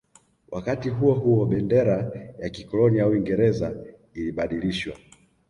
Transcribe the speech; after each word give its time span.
Wakati 0.51 0.89
huo 0.89 1.13
huo 1.13 1.45
bendera 1.45 2.11
ya 2.39 2.49
kikoloni 2.49 2.97
ya 2.97 3.07
Uingereza 3.07 3.75
ilibadilishwa 4.13 4.93